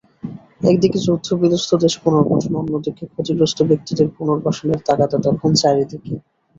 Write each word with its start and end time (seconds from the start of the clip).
একদিকে 0.63 0.97
যুদ্ধবিধ্বস্ত 1.05 1.71
দেশ 1.83 1.93
পুনর্গঠন, 2.03 2.51
অন্যদিকে 2.55 3.03
ক্ষতিগ্রস্ত 3.07 3.59
ব্যক্তিদের 3.69 4.07
পুনর্বাসনের 4.15 4.79
তাগাদা 4.87 5.17
তখন 5.27 5.49
চারদিকে। 5.61 6.13